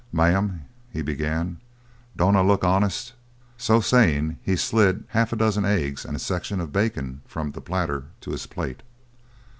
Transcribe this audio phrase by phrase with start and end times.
[0.11, 1.59] "Ma'am," he began,
[2.17, 3.13] "don't I look honest?"
[3.55, 7.61] So saying, he slid half a dozen eggs and a section of bacon from the
[7.61, 8.81] platter to his plate.